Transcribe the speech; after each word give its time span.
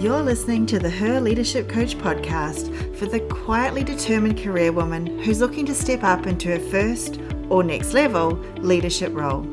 You're 0.00 0.22
listening 0.22 0.64
to 0.64 0.78
the 0.78 0.88
Her 0.88 1.20
Leadership 1.20 1.68
Coach 1.68 1.94
podcast 1.98 2.96
for 2.96 3.04
the 3.04 3.20
quietly 3.20 3.84
determined 3.84 4.38
career 4.38 4.72
woman 4.72 5.18
who's 5.18 5.40
looking 5.40 5.66
to 5.66 5.74
step 5.74 6.02
up 6.02 6.26
into 6.26 6.48
her 6.48 6.58
first 6.58 7.20
or 7.50 7.62
next 7.62 7.92
level 7.92 8.30
leadership 8.56 9.12
role. 9.12 9.44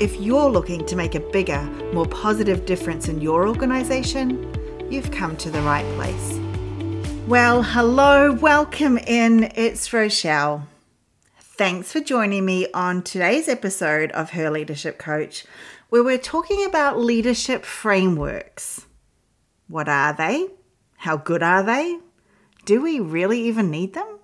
If 0.00 0.20
you're 0.20 0.48
looking 0.48 0.86
to 0.86 0.94
make 0.94 1.16
a 1.16 1.20
bigger, 1.32 1.60
more 1.92 2.06
positive 2.06 2.66
difference 2.66 3.08
in 3.08 3.20
your 3.20 3.48
organization, 3.48 4.48
you've 4.92 5.10
come 5.10 5.36
to 5.38 5.50
the 5.50 5.62
right 5.62 5.84
place. 5.96 6.38
Well, 7.26 7.64
hello, 7.64 8.30
welcome 8.30 8.96
in. 8.96 9.50
It's 9.56 9.92
Rochelle. 9.92 10.68
Thanks 11.36 11.90
for 11.90 11.98
joining 11.98 12.44
me 12.44 12.68
on 12.74 13.02
today's 13.02 13.48
episode 13.48 14.12
of 14.12 14.30
Her 14.30 14.50
Leadership 14.52 14.98
Coach, 14.98 15.44
where 15.88 16.04
we're 16.04 16.16
talking 16.16 16.64
about 16.64 17.00
leadership 17.00 17.64
frameworks. 17.64 18.86
What 19.68 19.88
are 19.88 20.12
they? 20.12 20.48
How 20.98 21.16
good 21.16 21.42
are 21.42 21.62
they? 21.62 21.98
Do 22.64 22.82
we 22.82 23.00
really 23.00 23.40
even 23.42 23.70
need 23.70 23.94
them? 23.94 24.18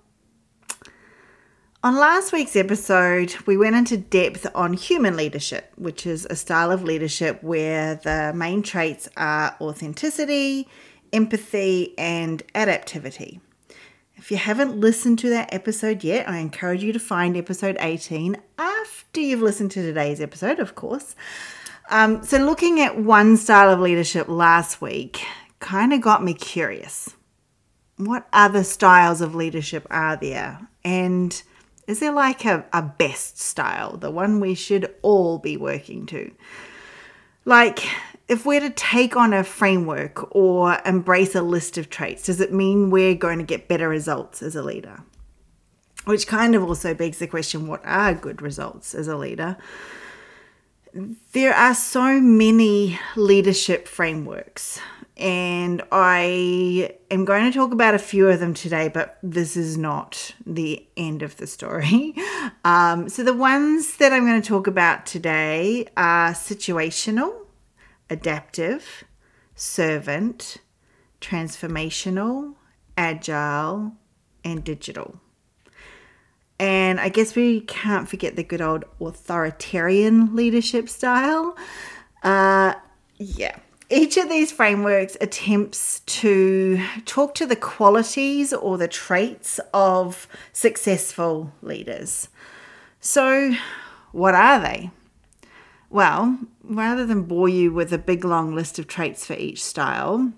On 1.83 1.95
last 1.95 2.31
week's 2.31 2.55
episode, 2.55 3.35
we 3.47 3.57
went 3.57 3.75
into 3.75 3.97
depth 3.97 4.45
on 4.53 4.73
human 4.73 5.17
leadership, 5.17 5.73
which 5.77 6.05
is 6.05 6.27
a 6.29 6.35
style 6.35 6.71
of 6.71 6.83
leadership 6.83 7.41
where 7.41 7.95
the 7.95 8.31
main 8.35 8.61
traits 8.61 9.09
are 9.17 9.55
authenticity, 9.59 10.67
empathy, 11.11 11.95
and 11.97 12.43
adaptivity. 12.53 13.39
If 14.15 14.29
you 14.29 14.37
haven't 14.37 14.79
listened 14.79 15.17
to 15.19 15.29
that 15.31 15.51
episode 15.51 16.03
yet, 16.03 16.29
I 16.29 16.37
encourage 16.37 16.83
you 16.83 16.93
to 16.93 16.99
find 16.99 17.35
episode 17.35 17.77
18 17.79 18.37
after 18.59 19.19
you've 19.19 19.41
listened 19.41 19.71
to 19.71 19.81
today's 19.81 20.21
episode, 20.21 20.59
of 20.59 20.75
course. 20.75 21.15
Um, 21.89 22.23
so, 22.23 22.37
looking 22.37 22.79
at 22.79 22.97
one 22.97 23.37
style 23.37 23.69
of 23.69 23.79
leadership 23.79 24.27
last 24.29 24.81
week 24.81 25.25
kind 25.59 25.93
of 25.93 26.01
got 26.01 26.23
me 26.23 26.33
curious. 26.33 27.15
What 27.97 28.27
other 28.33 28.63
styles 28.63 29.21
of 29.21 29.35
leadership 29.35 29.85
are 29.89 30.15
there? 30.15 30.67
And 30.83 31.41
is 31.87 31.99
there 31.99 32.11
like 32.11 32.45
a, 32.45 32.65
a 32.73 32.81
best 32.81 33.39
style, 33.39 33.97
the 33.97 34.11
one 34.11 34.39
we 34.39 34.55
should 34.55 34.93
all 35.01 35.37
be 35.37 35.57
working 35.57 36.05
to? 36.07 36.31
Like, 37.45 37.85
if 38.27 38.45
we're 38.45 38.61
to 38.61 38.69
take 38.69 39.17
on 39.17 39.33
a 39.33 39.43
framework 39.43 40.33
or 40.35 40.79
embrace 40.85 41.35
a 41.35 41.41
list 41.41 41.77
of 41.77 41.89
traits, 41.89 42.23
does 42.23 42.39
it 42.39 42.53
mean 42.53 42.89
we're 42.89 43.15
going 43.15 43.39
to 43.39 43.43
get 43.43 43.67
better 43.67 43.89
results 43.89 44.41
as 44.41 44.55
a 44.55 44.63
leader? 44.63 45.01
Which 46.05 46.27
kind 46.27 46.55
of 46.55 46.63
also 46.63 46.93
begs 46.93 47.19
the 47.19 47.27
question 47.27 47.67
what 47.67 47.81
are 47.83 48.13
good 48.13 48.41
results 48.41 48.95
as 48.95 49.07
a 49.07 49.17
leader? 49.17 49.57
There 51.31 51.53
are 51.53 51.73
so 51.73 52.19
many 52.19 52.99
leadership 53.15 53.87
frameworks, 53.87 54.79
and 55.17 55.81
I 55.91 56.95
am 57.09 57.25
going 57.25 57.49
to 57.49 57.57
talk 57.57 57.71
about 57.71 57.93
a 57.93 57.99
few 57.99 58.27
of 58.27 58.39
them 58.39 58.53
today, 58.53 58.87
but 58.87 59.17
this 59.23 59.55
is 59.55 59.77
not 59.77 60.33
the 60.45 60.85
end 60.97 61.21
of 61.21 61.37
the 61.37 61.47
story. 61.47 62.15
Um, 62.63 63.09
so, 63.09 63.23
the 63.23 63.33
ones 63.33 63.97
that 63.97 64.13
I'm 64.13 64.25
going 64.25 64.39
to 64.39 64.47
talk 64.47 64.67
about 64.67 65.07
today 65.07 65.87
are 65.97 66.31
situational, 66.31 67.33
adaptive, 68.07 69.03
servant, 69.55 70.57
transformational, 71.21 72.55
agile, 72.97 73.93
and 74.43 74.63
digital. 74.63 75.19
And 76.61 76.99
I 76.99 77.09
guess 77.09 77.35
we 77.35 77.61
can't 77.61 78.07
forget 78.07 78.35
the 78.35 78.43
good 78.43 78.61
old 78.61 78.85
authoritarian 79.01 80.35
leadership 80.35 80.89
style. 80.89 81.57
Uh, 82.21 82.75
yeah. 83.17 83.57
Each 83.89 84.15
of 84.15 84.29
these 84.29 84.51
frameworks 84.51 85.17
attempts 85.19 86.01
to 86.01 86.79
talk 87.05 87.33
to 87.35 87.47
the 87.47 87.55
qualities 87.55 88.53
or 88.53 88.77
the 88.77 88.87
traits 88.87 89.59
of 89.73 90.27
successful 90.53 91.51
leaders. 91.63 92.29
So, 92.99 93.55
what 94.11 94.35
are 94.35 94.59
they? 94.59 94.91
Well, 95.89 96.37
rather 96.63 97.07
than 97.07 97.23
bore 97.23 97.49
you 97.49 97.73
with 97.73 97.91
a 97.91 97.97
big 97.97 98.23
long 98.23 98.53
list 98.53 98.77
of 98.77 98.85
traits 98.87 99.25
for 99.25 99.33
each 99.33 99.63
style, 99.63 100.31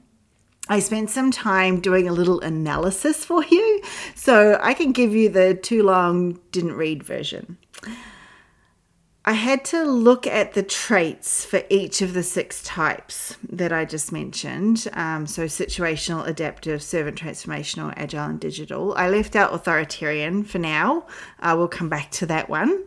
I 0.69 0.79
spent 0.79 1.09
some 1.09 1.29
time 1.29 1.81
doing 1.81 2.07
a 2.07 2.13
little 2.13 2.39
analysis 2.39 3.25
for 3.25 3.43
you, 3.49 3.81
so 4.15 4.57
I 4.61 4.73
can 4.73 4.91
give 4.91 5.13
you 5.13 5.29
the 5.29 5.55
too 5.55 5.83
long 5.83 6.39
didn't 6.51 6.73
read 6.73 7.03
version. 7.03 7.57
I 9.25 9.33
had 9.33 9.63
to 9.65 9.83
look 9.83 10.27
at 10.27 10.53
the 10.53 10.63
traits 10.63 11.45
for 11.45 11.63
each 11.69 12.01
of 12.01 12.13
the 12.13 12.23
six 12.23 12.61
types 12.61 13.37
that 13.49 13.71
I 13.71 13.85
just 13.85 14.11
mentioned. 14.11 14.85
Um, 14.91 15.27
so, 15.27 15.45
situational, 15.45 16.27
adaptive, 16.27 16.83
servant 16.83 17.17
transformational, 17.17 17.93
agile, 17.95 18.25
and 18.25 18.39
digital. 18.39 18.93
I 18.95 19.07
left 19.07 19.37
out 19.37 19.53
authoritarian 19.53 20.43
for 20.43 20.59
now. 20.59 21.07
I 21.39 21.53
will 21.53 21.69
come 21.69 21.87
back 21.87 22.11
to 22.11 22.25
that 22.25 22.49
one. 22.49 22.83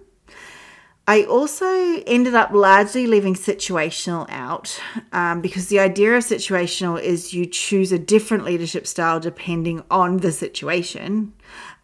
I 1.08 1.22
also 1.22 1.66
ended 2.06 2.34
up 2.34 2.50
largely 2.50 3.06
leaving 3.06 3.34
situational 3.34 4.26
out 4.28 4.80
um, 5.12 5.40
because 5.40 5.68
the 5.68 5.78
idea 5.78 6.16
of 6.16 6.24
situational 6.24 7.00
is 7.00 7.32
you 7.32 7.46
choose 7.46 7.92
a 7.92 7.98
different 7.98 8.44
leadership 8.44 8.86
style 8.88 9.20
depending 9.20 9.84
on 9.88 10.18
the 10.18 10.32
situation. 10.32 11.32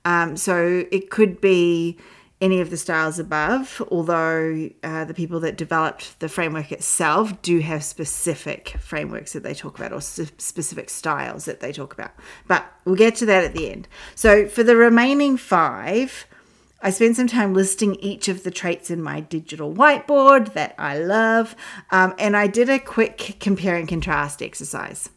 Um, 0.04 0.36
so 0.36 0.84
it 0.90 1.10
could 1.10 1.40
be 1.40 1.98
any 2.40 2.60
of 2.60 2.70
the 2.70 2.76
styles 2.76 3.20
above, 3.20 3.80
although 3.92 4.68
uh, 4.82 5.04
the 5.04 5.14
people 5.14 5.38
that 5.38 5.56
developed 5.56 6.18
the 6.18 6.28
framework 6.28 6.72
itself 6.72 7.40
do 7.40 7.60
have 7.60 7.84
specific 7.84 8.70
frameworks 8.80 9.32
that 9.34 9.44
they 9.44 9.54
talk 9.54 9.78
about 9.78 9.92
or 9.92 10.00
specific 10.00 10.90
styles 10.90 11.44
that 11.44 11.60
they 11.60 11.72
talk 11.72 11.94
about. 11.94 12.10
But 12.48 12.66
we'll 12.84 12.96
get 12.96 13.14
to 13.16 13.26
that 13.26 13.44
at 13.44 13.54
the 13.54 13.70
end. 13.70 13.86
So 14.16 14.48
for 14.48 14.64
the 14.64 14.74
remaining 14.74 15.36
five, 15.36 16.26
I 16.82 16.90
spent 16.90 17.16
some 17.16 17.28
time 17.28 17.54
listing 17.54 17.94
each 17.96 18.26
of 18.28 18.42
the 18.42 18.50
traits 18.50 18.90
in 18.90 19.00
my 19.00 19.20
digital 19.20 19.72
whiteboard 19.72 20.52
that 20.54 20.74
I 20.78 20.98
love, 20.98 21.54
um, 21.90 22.12
and 22.18 22.36
I 22.36 22.48
did 22.48 22.68
a 22.68 22.80
quick 22.80 23.36
compare 23.38 23.76
and 23.76 23.88
contrast 23.88 24.42
exercise. 24.42 25.08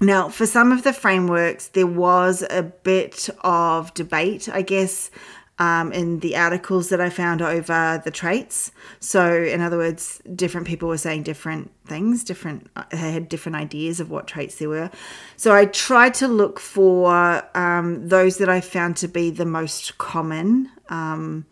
Now, 0.00 0.28
for 0.28 0.46
some 0.46 0.70
of 0.70 0.84
the 0.84 0.92
frameworks, 0.92 1.66
there 1.68 1.86
was 1.86 2.44
a 2.48 2.62
bit 2.62 3.28
of 3.40 3.92
debate, 3.94 4.48
I 4.48 4.62
guess, 4.62 5.10
um, 5.58 5.92
in 5.92 6.20
the 6.20 6.36
articles 6.36 6.88
that 6.88 7.00
I 7.00 7.10
found 7.10 7.42
over 7.42 8.00
the 8.04 8.10
traits. 8.10 8.70
So, 9.00 9.42
in 9.42 9.60
other 9.60 9.76
words, 9.76 10.20
different 10.34 10.66
people 10.66 10.88
were 10.88 10.98
saying 10.98 11.24
different 11.24 11.70
things, 11.86 12.22
different 12.22 12.70
they 12.90 13.12
had 13.12 13.28
different 13.28 13.56
ideas 13.56 13.98
of 14.00 14.10
what 14.10 14.26
traits 14.26 14.56
there 14.56 14.68
were. 14.68 14.90
So, 15.36 15.54
I 15.54 15.66
tried 15.66 16.14
to 16.14 16.28
look 16.28 16.60
for 16.60 17.42
um, 17.56 18.08
those 18.08 18.38
that 18.38 18.48
I 18.48 18.60
found 18.60 18.96
to 18.98 19.08
be 19.08 19.30
the 19.30 19.46
most 19.46 19.98
common. 19.98 20.70
Um, 20.88 21.46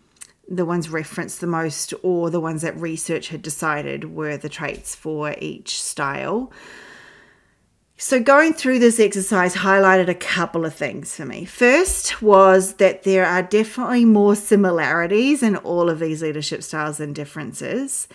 the 0.48 0.64
ones 0.64 0.88
referenced 0.88 1.40
the 1.40 1.46
most, 1.48 1.92
or 2.02 2.30
the 2.30 2.40
ones 2.40 2.62
that 2.62 2.76
research 2.76 3.28
had 3.28 3.42
decided 3.42 4.14
were 4.14 4.36
the 4.36 4.48
traits 4.48 4.94
for 4.94 5.34
each 5.40 5.82
style. 5.82 6.52
So, 7.98 8.20
going 8.20 8.52
through 8.52 8.80
this 8.80 9.00
exercise 9.00 9.54
highlighted 9.54 10.08
a 10.08 10.14
couple 10.14 10.66
of 10.66 10.74
things 10.74 11.16
for 11.16 11.24
me. 11.24 11.46
First 11.46 12.20
was 12.20 12.74
that 12.74 13.04
there 13.04 13.24
are 13.24 13.42
definitely 13.42 14.04
more 14.04 14.36
similarities 14.36 15.42
in 15.42 15.56
all 15.56 15.88
of 15.88 15.98
these 15.98 16.20
leadership 16.20 16.62
styles 16.62 16.98
than 16.98 17.14
differences. 17.14 18.06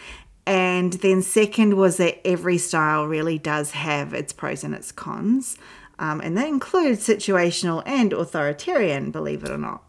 And 0.46 0.94
then, 0.94 1.24
second, 1.24 1.78
was 1.78 1.98
that 1.98 2.26
every 2.28 2.60
style 2.60 3.08
really 3.08 3.40
does 3.40 3.72
have 3.72 4.14
its 4.14 4.34
pros 4.34 4.64
and 4.64 4.76
its 4.76 4.92
cons. 4.92 5.58
Um, 5.98 6.22
and 6.22 6.38
that 6.38 6.48
includes 6.48 7.08
situational 7.08 7.82
and 7.88 8.14
authoritarian, 8.14 9.10
believe 9.10 9.44
it 9.44 9.50
or 9.50 9.58
not. 9.58 9.84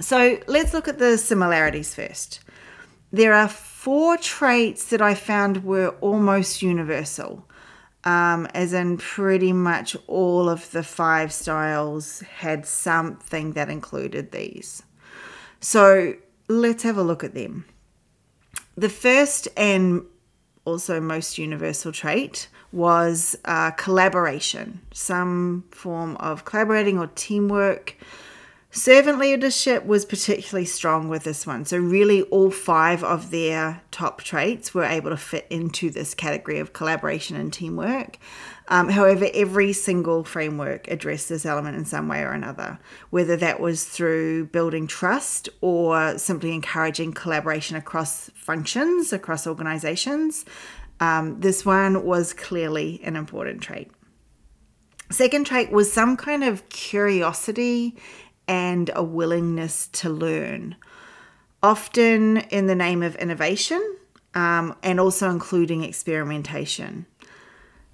So, 0.00 0.38
let's 0.46 0.72
look 0.72 0.88
at 0.88 0.98
the 0.98 1.18
similarities 1.18 1.94
first. 1.94 2.40
There 3.12 3.34
are 3.34 3.48
four 3.48 4.16
traits 4.16 4.88
that 4.88 5.02
I 5.02 5.14
found 5.14 5.62
were 5.64 5.90
almost 6.00 6.62
universal 6.62 7.47
um, 8.08 8.46
as 8.54 8.72
in 8.72 8.96
pretty 8.96 9.52
much 9.52 9.94
all 10.06 10.48
of 10.48 10.70
the 10.70 10.82
five 10.82 11.30
styles 11.30 12.20
had 12.20 12.64
something 12.64 13.52
that 13.52 13.68
included 13.68 14.32
these. 14.32 14.82
So 15.60 16.14
let's 16.48 16.84
have 16.84 16.96
a 16.96 17.02
look 17.02 17.22
at 17.22 17.34
them. 17.34 17.66
The 18.78 18.88
first 18.88 19.46
and 19.58 20.06
also 20.64 21.02
most 21.02 21.36
universal 21.36 21.92
trait 21.92 22.48
was 22.72 23.36
uh, 23.44 23.72
collaboration, 23.72 24.80
some 24.90 25.64
form 25.70 26.16
of 26.16 26.46
collaborating 26.46 26.98
or 26.98 27.08
teamwork 27.08 27.94
Servant 28.70 29.18
leadership 29.18 29.86
was 29.86 30.04
particularly 30.04 30.66
strong 30.66 31.08
with 31.08 31.24
this 31.24 31.46
one. 31.46 31.64
So, 31.64 31.78
really, 31.78 32.22
all 32.24 32.50
five 32.50 33.02
of 33.02 33.30
their 33.30 33.80
top 33.90 34.20
traits 34.22 34.74
were 34.74 34.84
able 34.84 35.08
to 35.08 35.16
fit 35.16 35.46
into 35.48 35.88
this 35.88 36.12
category 36.12 36.58
of 36.58 36.74
collaboration 36.74 37.34
and 37.36 37.50
teamwork. 37.50 38.18
Um, 38.68 38.90
however, 38.90 39.28
every 39.32 39.72
single 39.72 40.22
framework 40.22 40.86
addressed 40.88 41.30
this 41.30 41.46
element 41.46 41.78
in 41.78 41.86
some 41.86 42.08
way 42.08 42.20
or 42.20 42.32
another, 42.32 42.78
whether 43.08 43.36
that 43.36 43.58
was 43.58 43.84
through 43.84 44.48
building 44.48 44.86
trust 44.86 45.48
or 45.62 46.18
simply 46.18 46.52
encouraging 46.52 47.14
collaboration 47.14 47.74
across 47.74 48.30
functions, 48.34 49.14
across 49.14 49.46
organizations. 49.46 50.44
Um, 51.00 51.40
this 51.40 51.64
one 51.64 52.04
was 52.04 52.34
clearly 52.34 53.00
an 53.02 53.16
important 53.16 53.62
trait. 53.62 53.90
Second 55.10 55.46
trait 55.46 55.70
was 55.70 55.90
some 55.90 56.18
kind 56.18 56.44
of 56.44 56.68
curiosity 56.68 57.96
and 58.48 58.90
a 58.96 59.02
willingness 59.02 59.88
to 59.88 60.08
learn, 60.08 60.74
often 61.62 62.38
in 62.50 62.66
the 62.66 62.74
name 62.74 63.02
of 63.02 63.14
innovation 63.16 63.96
um, 64.34 64.74
and 64.82 64.98
also 64.98 65.30
including 65.30 65.84
experimentation. 65.84 67.06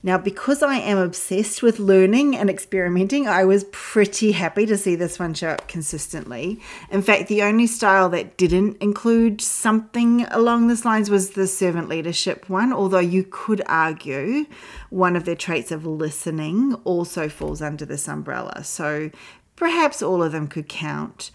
Now, 0.04 0.18
because 0.18 0.62
I 0.62 0.76
am 0.76 0.98
obsessed 0.98 1.62
with 1.62 1.78
learning 1.78 2.36
and 2.36 2.50
experimenting, 2.50 3.26
I 3.26 3.46
was 3.46 3.64
pretty 3.72 4.32
happy 4.32 4.66
to 4.66 4.76
see 4.76 4.96
this 4.96 5.18
one 5.18 5.32
show 5.32 5.48
up 5.48 5.66
consistently. 5.66 6.60
In 6.90 7.00
fact, 7.00 7.28
the 7.28 7.42
only 7.42 7.66
style 7.66 8.10
that 8.10 8.36
didn't 8.36 8.76
include 8.82 9.40
something 9.40 10.26
along 10.30 10.66
this 10.66 10.84
lines 10.84 11.08
was 11.08 11.30
the 11.30 11.46
servant 11.46 11.88
leadership 11.88 12.50
one, 12.50 12.70
although 12.70 12.98
you 12.98 13.24
could 13.24 13.62
argue 13.64 14.44
one 14.90 15.16
of 15.16 15.24
their 15.24 15.34
traits 15.34 15.72
of 15.72 15.86
listening 15.86 16.74
also 16.84 17.26
falls 17.30 17.62
under 17.62 17.86
this 17.86 18.06
umbrella. 18.06 18.62
So 18.62 19.10
perhaps 19.56 20.02
all 20.02 20.22
of 20.22 20.32
them 20.32 20.48
could 20.48 20.68
count. 20.68 21.30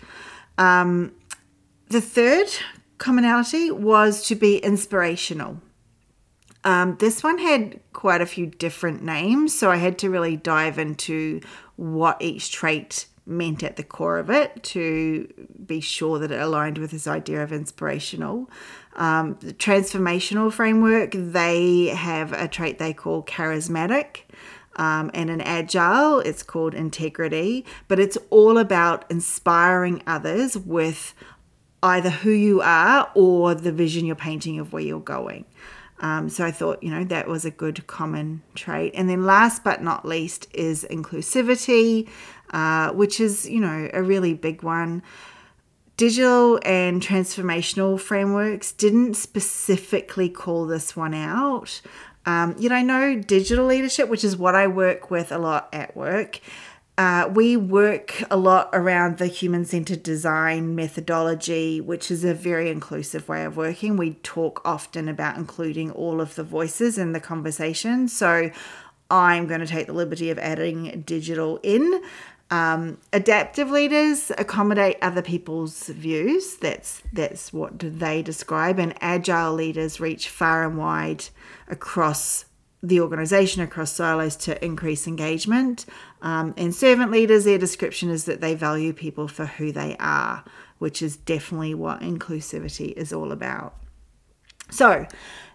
Um, 0.57 1.13
the 1.89 2.01
third 2.01 2.48
commonality 2.98 3.71
was 3.71 4.27
to 4.27 4.36
be 4.36 4.57
inspirational. 4.57 5.62
Um, 6.63 6.98
this 7.00 7.24
one 7.24 7.38
had 7.38 7.80
quite 7.94 8.21
a 8.21 8.25
few 8.25 8.45
different 8.45 9.01
names, 9.01 9.57
so 9.57 9.71
I 9.71 9.77
had 9.77 9.98
to 10.00 10.10
really 10.10 10.36
dive 10.36 10.77
into 10.77 11.42
what 11.77 12.21
each 12.21 12.51
trait 12.51 13.07
meant 13.25 13.63
at 13.63 13.75
the 13.77 13.83
core 13.83 14.18
of 14.18 14.30
it 14.30 14.62
to 14.63 15.27
be 15.66 15.80
sure 15.80 16.19
that 16.19 16.31
it 16.31 16.42
aligned 16.42 16.77
with 16.77 16.92
this 16.92 17.07
idea 17.07 17.42
of 17.44 17.54
inspirational. 17.54 18.50
Um, 18.95 19.38
the 19.39 19.54
transformational 19.54 20.51
framework, 20.51 21.12
they 21.13 21.88
have 21.88 22.33
a 22.33 22.48
trait 22.48 22.80
they 22.80 22.94
call 22.94 23.24
charismatic. 23.24 24.24
Um, 24.80 25.12
and 25.14 25.30
an 25.30 25.42
agile, 25.42 26.20
it's 26.22 26.42
called 26.42 26.74
integrity, 26.74 27.66
but 27.90 28.00
it's 28.00 28.18
all 28.30 28.58
about 28.58 29.04
inspiring 29.12 30.02
others 30.08 30.58
with 30.58 31.14
either 31.84 32.10
who 32.10 32.31
you 32.31 32.62
are 32.62 33.12
or 33.14 33.54
the 33.56 33.74
vision 33.74 34.06
you're 34.06 34.16
painting 34.16 34.58
of 34.58 34.72
where 34.72 34.81
you're 34.81 35.02
going. 35.02 35.44
Um, 36.00 36.30
so 36.30 36.46
I 36.46 36.52
thought, 36.52 36.81
you 36.81 36.92
know, 36.92 37.04
that 37.04 37.28
was 37.28 37.44
a 37.44 37.52
good 37.52 37.86
common 37.88 38.42
trait. 38.56 38.94
And 38.96 39.10
then 39.10 39.26
last 39.26 39.66
but 39.66 39.84
not 39.84 40.06
least 40.06 40.48
is 40.54 40.88
inclusivity, 40.90 42.08
uh, 42.52 42.92
which 42.94 43.20
is, 43.20 43.50
you 43.50 43.60
know, 43.60 43.90
a 43.94 44.02
really 44.02 44.34
big 44.34 44.64
one. 44.64 45.04
Digital 45.98 46.58
and 46.64 47.02
transformational 47.02 48.00
frameworks 48.00 48.72
didn't 48.72 49.16
specifically 49.16 50.30
call 50.30 50.66
this 50.66 50.96
one 50.96 51.14
out. 51.14 51.81
Um, 52.30 52.56
you 52.60 52.70
know, 52.70 52.76
I 52.76 52.84
know 52.84 53.16
digital 53.16 53.66
leadership, 53.66 54.08
which 54.08 54.24
is 54.24 54.38
what 54.38 54.54
I 54.54 54.68
work 54.68 55.10
with 55.10 55.31
a 55.31 55.40
lot 55.40 55.68
at 55.74 55.98
work. 55.98 56.40
Uh, 56.96 57.28
we 57.34 57.58
work 57.58 58.22
a 58.30 58.38
lot 58.38 58.70
around 58.72 59.18
the 59.18 59.26
human 59.26 59.66
centered 59.66 60.04
design 60.04 60.76
methodology, 60.76 61.81
which 61.81 62.12
is 62.12 62.24
a 62.24 62.36
very 62.36 62.70
inclusive 62.70 63.28
way 63.28 63.46
of 63.46 63.58
working. 63.58 63.98
We 63.98 64.14
talk 64.22 64.62
often 64.64 65.10
about 65.10 65.38
including 65.38 65.90
all 65.90 66.22
of 66.22 66.36
the 66.36 66.44
voices 66.44 67.00
in 67.00 67.14
the 67.14 67.20
conversation. 67.20 68.08
So 68.08 68.52
I'm 69.10 69.48
going 69.48 69.62
to 69.62 69.66
take 69.66 69.88
the 69.88 69.94
liberty 69.94 70.30
of 70.30 70.38
adding 70.38 71.02
digital 71.08 71.60
in. 71.64 72.04
Um, 72.51 72.98
adaptive 73.13 73.69
leaders 73.69 74.31
accommodate 74.38 74.98
other 75.01 75.22
people's 75.22 75.88
views. 75.88 76.56
That's 76.56 77.04
that's 77.13 77.54
what 77.54 77.78
they 77.78 78.22
describe. 78.24 78.80
And 78.80 78.96
agile 79.01 79.54
leaders 79.54 80.00
reach 80.00 80.30
far 80.30 80.66
and 80.66 80.78
wide 80.78 81.25
across 81.68 82.46
the 82.81 83.01
organisation 83.01 83.62
across 83.62 83.92
silos 83.92 84.36
to 84.38 84.63
increase 84.63 85.06
engagement. 85.06 85.86
Um, 86.22 86.54
and 86.57 86.74
servant 86.74 87.12
leaders, 87.12 87.46
their 87.46 87.57
description 87.57 88.10
is 88.10 88.25
that 88.25 88.42
they 88.42 88.56
value 88.56 88.94
people 88.94 89.28
for 89.28 89.45
who 89.45 89.72
they 89.72 89.95
are, 90.00 90.44
which 90.78 91.02
is 91.02 91.18
definitely 91.18 91.74
what 91.74 92.00
inclusivity 92.02 92.94
is 92.94 93.12
all 93.12 93.31
about. 93.31 93.75
So, 94.69 95.06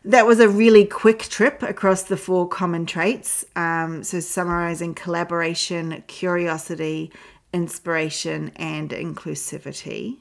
that 0.04 0.26
was 0.26 0.38
a 0.38 0.48
really 0.48 0.84
quick 0.84 1.20
trip 1.20 1.62
across 1.62 2.02
the 2.02 2.16
four 2.16 2.46
common 2.48 2.84
traits. 2.84 3.44
Um, 3.56 4.02
so, 4.04 4.20
summarizing 4.20 4.94
collaboration, 4.94 6.04
curiosity, 6.06 7.12
inspiration, 7.52 8.52
and 8.56 8.90
inclusivity. 8.90 10.18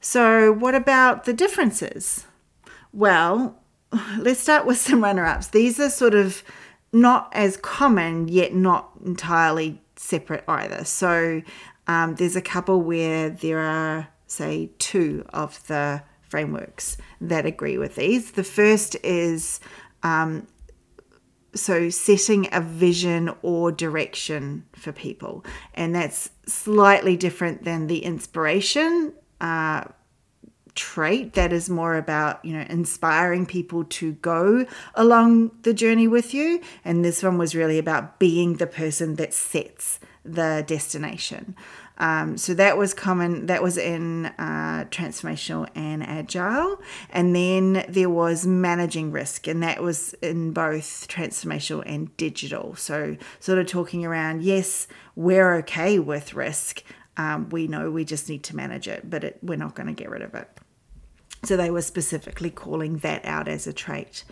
So, 0.00 0.52
what 0.52 0.74
about 0.74 1.24
the 1.24 1.32
differences? 1.32 2.26
Well, 2.92 3.56
let's 4.18 4.40
start 4.40 4.66
with 4.66 4.78
some 4.78 5.02
runner 5.02 5.24
ups. 5.24 5.48
These 5.48 5.78
are 5.78 5.90
sort 5.90 6.14
of 6.14 6.42
not 6.92 7.30
as 7.32 7.56
common, 7.56 8.28
yet 8.28 8.54
not 8.54 8.90
entirely 9.04 9.80
separate 9.96 10.44
either. 10.48 10.84
So 10.84 11.42
um, 11.86 12.16
there's 12.16 12.36
a 12.36 12.42
couple 12.42 12.80
where 12.82 13.30
there 13.30 13.60
are, 13.60 14.08
say, 14.26 14.70
two 14.78 15.24
of 15.32 15.66
the 15.66 16.02
frameworks 16.30 16.96
that 17.20 17.44
agree 17.44 17.76
with 17.76 17.96
these. 17.96 18.32
The 18.32 18.44
first 18.44 18.96
is 19.02 19.60
um, 20.02 20.46
so 21.54 21.90
setting 21.90 22.48
a 22.52 22.60
vision 22.60 23.30
or 23.42 23.72
direction 23.72 24.64
for 24.72 24.92
people, 24.92 25.44
and 25.74 25.94
that's 25.94 26.30
slightly 26.46 27.16
different 27.16 27.64
than 27.64 27.88
the 27.88 28.04
inspiration. 28.04 29.12
Uh, 29.40 29.84
trait 30.74 31.32
that 31.34 31.52
is 31.52 31.68
more 31.68 31.96
about 31.96 32.42
you 32.44 32.52
know 32.52 32.64
inspiring 32.70 33.44
people 33.44 33.84
to 33.84 34.12
go 34.12 34.64
along 34.94 35.50
the 35.62 35.74
journey 35.74 36.06
with 36.06 36.32
you 36.32 36.60
and 36.84 37.04
this 37.04 37.22
one 37.22 37.36
was 37.36 37.56
really 37.56 37.76
about 37.76 38.20
being 38.20 38.54
the 38.54 38.66
person 38.66 39.16
that 39.16 39.34
sets 39.34 39.98
the 40.24 40.62
destination 40.66 41.56
um, 42.00 42.36
so 42.36 42.52
that 42.54 42.76
was 42.76 42.92
common 42.92 43.46
that 43.46 43.62
was 43.62 43.78
in 43.78 44.26
uh, 44.26 44.84
transformational 44.90 45.68
and 45.76 46.02
agile 46.02 46.80
and 47.10 47.36
then 47.36 47.84
there 47.88 48.10
was 48.10 48.44
managing 48.44 49.12
risk 49.12 49.46
and 49.46 49.62
that 49.62 49.80
was 49.80 50.14
in 50.14 50.52
both 50.52 51.06
transformational 51.06 51.84
and 51.86 52.16
digital 52.16 52.74
so 52.74 53.16
sort 53.38 53.58
of 53.58 53.66
talking 53.66 54.04
around 54.04 54.42
yes 54.42 54.88
we're 55.14 55.54
okay 55.54 55.98
with 55.98 56.34
risk 56.34 56.82
um, 57.20 57.50
we 57.50 57.66
know 57.66 57.90
we 57.90 58.04
just 58.04 58.30
need 58.30 58.42
to 58.44 58.56
manage 58.56 58.88
it, 58.88 59.10
but 59.10 59.24
it, 59.24 59.38
we're 59.42 59.58
not 59.58 59.74
going 59.74 59.88
to 59.88 59.92
get 59.92 60.08
rid 60.08 60.22
of 60.22 60.34
it. 60.34 60.48
So 61.44 61.56
they 61.56 61.70
were 61.70 61.82
specifically 61.82 62.50
calling 62.50 62.98
that 62.98 63.24
out 63.26 63.46
as 63.46 63.66
a 63.66 63.72
trait. 63.74 64.24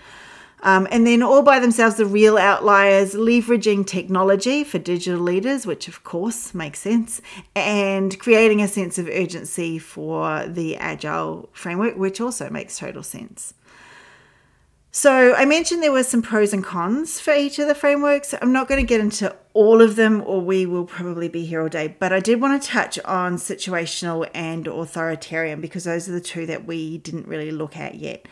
Um, 0.63 0.89
and 0.91 1.07
then, 1.07 1.23
all 1.23 1.43
by 1.43 1.61
themselves, 1.61 1.97
the 1.97 2.07
real 2.07 2.37
outliers 2.37 3.15
leveraging 3.15 3.87
technology 3.87 4.65
for 4.65 4.79
digital 4.79 5.21
leaders, 5.21 5.67
which 5.67 5.87
of 5.87 6.03
course 6.03 6.53
makes 6.53 6.81
sense, 6.81 7.21
and 7.55 8.19
creating 8.19 8.61
a 8.61 8.69
sense 8.69 8.99
of 8.99 9.09
urgency 9.09 9.79
for 9.79 10.47
the 10.47 10.77
agile 10.77 11.49
framework, 11.53 11.97
which 11.97 12.21
also 12.21 12.51
makes 12.51 12.79
total 12.79 13.05
sense. 13.05 13.55
So, 14.91 15.35
I 15.35 15.45
mentioned 15.45 15.81
there 15.81 15.93
were 15.93 16.03
some 16.03 16.23
pros 16.23 16.53
and 16.53 16.65
cons 16.65 17.21
for 17.21 17.33
each 17.33 17.61
of 17.61 17.69
the 17.69 17.75
frameworks. 17.75 18.35
I'm 18.43 18.53
not 18.53 18.67
going 18.67 18.81
to 18.81 18.87
get 18.87 19.01
into 19.01 19.37
all 19.55 19.81
of 19.81 19.95
them, 19.95 20.25
or 20.27 20.41
we 20.41 20.67
will 20.67 20.87
probably 20.87 21.29
be 21.29 21.45
here 21.45 21.63
all 21.63 21.69
day, 21.69 21.95
but 22.01 22.13
I 22.13 22.19
did 22.19 22.41
want 22.41 22.61
to 22.61 22.69
touch 22.69 22.99
on 23.05 23.37
situational 23.37 24.29
and 24.35 24.67
authoritarian 24.67 25.61
because 25.61 25.85
those 25.85 26.09
are 26.09 26.13
the 26.13 26.21
two 26.21 26.47
that 26.47 26.67
we 26.67 26.99
didn't 26.99 27.29
really 27.29 27.53
look 27.53 27.77
at 27.77 27.95
yet. 27.95 28.27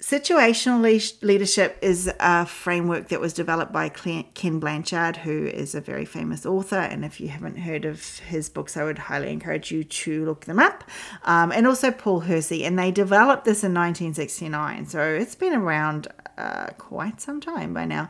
Situational 0.00 0.80
le- 0.80 1.26
leadership 1.26 1.76
is 1.82 2.08
a 2.20 2.46
framework 2.46 3.08
that 3.08 3.20
was 3.20 3.32
developed 3.32 3.72
by 3.72 3.88
Ken 3.88 4.60
Blanchard, 4.60 5.16
who 5.16 5.46
is 5.46 5.74
a 5.74 5.80
very 5.80 6.04
famous 6.04 6.46
author. 6.46 6.78
And 6.78 7.04
if 7.04 7.20
you 7.20 7.28
haven't 7.28 7.56
heard 7.56 7.84
of 7.84 8.18
his 8.20 8.48
books, 8.48 8.76
I 8.76 8.84
would 8.84 8.98
highly 8.98 9.32
encourage 9.32 9.72
you 9.72 9.82
to 9.82 10.24
look 10.24 10.44
them 10.44 10.60
up. 10.60 10.84
Um, 11.24 11.50
and 11.50 11.66
also 11.66 11.90
Paul 11.90 12.20
Hersey. 12.20 12.64
And 12.64 12.78
they 12.78 12.92
developed 12.92 13.44
this 13.44 13.64
in 13.64 13.74
1969. 13.74 14.86
So 14.86 15.02
it's 15.02 15.34
been 15.34 15.54
around 15.54 16.06
uh, 16.36 16.68
quite 16.78 17.20
some 17.20 17.40
time 17.40 17.74
by 17.74 17.84
now 17.84 18.08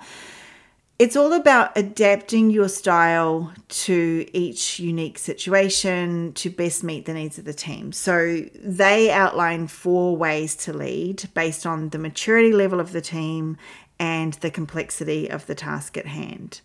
it's 0.99 1.15
all 1.15 1.33
about 1.33 1.77
adapting 1.77 2.51
your 2.51 2.69
style 2.69 3.53
to 3.69 4.27
each 4.33 4.81
unique 4.81 5.17
situation 5.17 6.33
to 6.33 6.51
best 6.51 6.83
meet 6.83 7.07
the 7.07 7.15
needs 7.15 7.39
of 7.39 7.45
the 7.45 7.55
team. 7.55 7.93
So 7.93 8.45
they 8.55 9.11
outline 9.11 9.69
four 9.69 10.17
ways 10.17 10.57
to 10.57 10.73
lead 10.73 11.29
based 11.35 11.65
on 11.65 11.91
the 11.91 11.99
maturity 11.99 12.53
level 12.53 12.81
of 12.81 12.91
the 12.91 13.01
team 13.01 13.57
and 14.01 14.33
the 14.35 14.51
complexity 14.51 15.31
of 15.31 15.47
the 15.47 15.55
task 15.55 15.97
at 15.97 16.07
hand. 16.07 16.63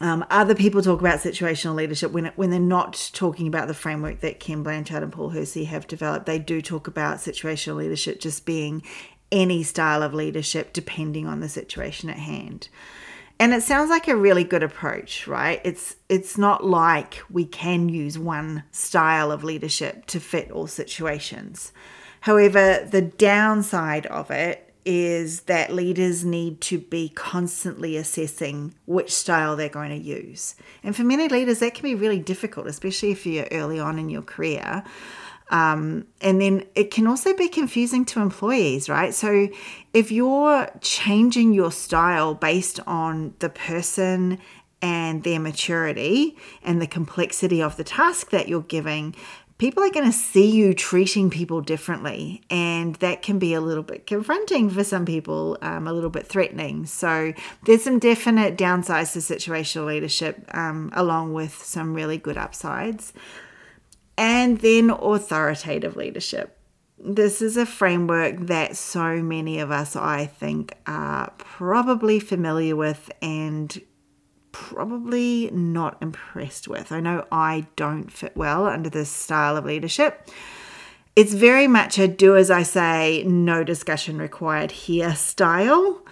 Um, 0.00 0.24
other 0.30 0.54
people 0.54 0.80
talk 0.80 0.98
about 0.98 1.18
situational 1.18 1.74
leadership 1.74 2.10
when, 2.10 2.26
when 2.34 2.50
they're 2.50 2.58
not 2.58 3.10
talking 3.12 3.46
about 3.46 3.68
the 3.68 3.74
framework 3.74 4.20
that 4.20 4.40
Ken 4.40 4.62
Blanchard 4.62 5.02
and 5.02 5.12
Paul 5.12 5.28
Hersey 5.28 5.64
have 5.64 5.86
developed. 5.86 6.24
They 6.24 6.38
do 6.38 6.62
talk 6.62 6.88
about 6.88 7.18
situational 7.18 7.76
leadership 7.76 8.18
just 8.18 8.46
being 8.46 8.82
any 9.32 9.62
style 9.62 10.02
of 10.02 10.14
leadership 10.14 10.72
depending 10.72 11.26
on 11.26 11.40
the 11.40 11.48
situation 11.48 12.10
at 12.10 12.18
hand. 12.18 12.68
And 13.38 13.54
it 13.54 13.62
sounds 13.62 13.88
like 13.88 14.06
a 14.06 14.16
really 14.16 14.44
good 14.44 14.62
approach, 14.62 15.26
right? 15.26 15.62
It's 15.64 15.96
it's 16.10 16.36
not 16.36 16.64
like 16.64 17.22
we 17.30 17.46
can 17.46 17.88
use 17.88 18.18
one 18.18 18.64
style 18.70 19.32
of 19.32 19.42
leadership 19.42 20.04
to 20.06 20.20
fit 20.20 20.50
all 20.50 20.66
situations. 20.66 21.72
However, 22.20 22.86
the 22.90 23.00
downside 23.00 24.04
of 24.06 24.30
it 24.30 24.70
is 24.84 25.42
that 25.42 25.72
leaders 25.72 26.24
need 26.24 26.60
to 26.60 26.78
be 26.78 27.08
constantly 27.10 27.96
assessing 27.96 28.74
which 28.86 29.12
style 29.12 29.56
they're 29.56 29.68
going 29.68 29.90
to 29.90 29.96
use. 29.96 30.54
And 30.82 30.96
for 30.96 31.02
many 31.02 31.28
leaders, 31.28 31.60
that 31.60 31.74
can 31.74 31.82
be 31.82 31.94
really 31.94 32.18
difficult, 32.18 32.66
especially 32.66 33.10
if 33.10 33.24
you're 33.24 33.48
early 33.52 33.78
on 33.78 33.98
in 33.98 34.10
your 34.10 34.22
career. 34.22 34.82
Um, 35.50 36.06
and 36.20 36.40
then 36.40 36.64
it 36.74 36.90
can 36.90 37.06
also 37.06 37.36
be 37.36 37.48
confusing 37.48 38.04
to 38.06 38.20
employees, 38.20 38.88
right? 38.88 39.12
So 39.12 39.48
if 39.92 40.12
you're 40.12 40.68
changing 40.80 41.52
your 41.52 41.72
style 41.72 42.34
based 42.34 42.80
on 42.86 43.34
the 43.40 43.48
person 43.48 44.38
and 44.80 45.24
their 45.24 45.40
maturity 45.40 46.36
and 46.62 46.80
the 46.80 46.86
complexity 46.86 47.60
of 47.60 47.76
the 47.76 47.84
task 47.84 48.30
that 48.30 48.48
you're 48.48 48.62
giving, 48.62 49.14
people 49.58 49.82
are 49.82 49.90
going 49.90 50.06
to 50.06 50.16
see 50.16 50.48
you 50.48 50.72
treating 50.72 51.28
people 51.28 51.60
differently. 51.60 52.42
And 52.48 52.94
that 52.96 53.20
can 53.20 53.40
be 53.40 53.52
a 53.52 53.60
little 53.60 53.82
bit 53.82 54.06
confronting 54.06 54.70
for 54.70 54.84
some 54.84 55.04
people, 55.04 55.58
um, 55.62 55.88
a 55.88 55.92
little 55.92 56.10
bit 56.10 56.28
threatening. 56.28 56.86
So 56.86 57.34
there's 57.66 57.82
some 57.82 57.98
definite 57.98 58.56
downsides 58.56 59.12
to 59.12 59.18
situational 59.18 59.86
leadership, 59.86 60.44
um, 60.54 60.90
along 60.94 61.34
with 61.34 61.62
some 61.62 61.92
really 61.92 62.18
good 62.18 62.38
upsides. 62.38 63.12
And 64.16 64.58
then 64.58 64.90
authoritative 64.90 65.96
leadership. 65.96 66.56
This 66.98 67.40
is 67.40 67.56
a 67.56 67.64
framework 67.64 68.40
that 68.40 68.76
so 68.76 69.22
many 69.22 69.58
of 69.58 69.70
us, 69.70 69.96
I 69.96 70.26
think, 70.26 70.74
are 70.86 71.32
probably 71.38 72.20
familiar 72.20 72.76
with 72.76 73.10
and 73.22 73.80
probably 74.52 75.50
not 75.50 75.96
impressed 76.02 76.68
with. 76.68 76.92
I 76.92 77.00
know 77.00 77.26
I 77.32 77.66
don't 77.76 78.12
fit 78.12 78.36
well 78.36 78.66
under 78.66 78.90
this 78.90 79.10
style 79.10 79.56
of 79.56 79.64
leadership. 79.64 80.28
It's 81.16 81.32
very 81.32 81.66
much 81.66 81.98
a 81.98 82.06
do 82.06 82.36
as 82.36 82.50
I 82.50 82.62
say, 82.62 83.24
no 83.26 83.64
discussion 83.64 84.18
required 84.18 84.70
here 84.70 85.14
style. 85.14 86.02